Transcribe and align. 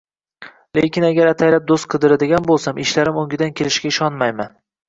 Lekin 0.77 1.05
agar 1.09 1.29
ataylab 1.33 1.67
doʻst 1.73 1.87
qidiradigan 1.93 2.47
boʻlsam, 2.49 2.81
ishlarim 2.87 3.23
oʻngidan 3.25 3.55
kelishiga 3.61 3.93
ishonmayman 3.97 4.61